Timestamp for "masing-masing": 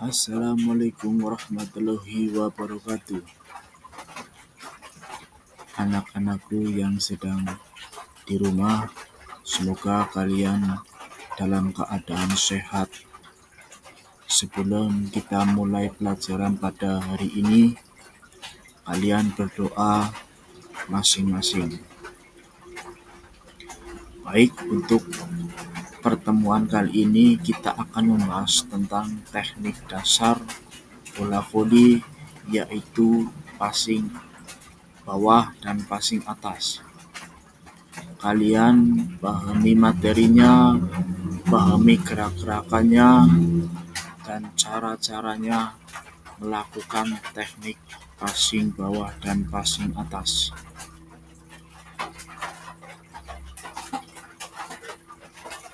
20.88-21.76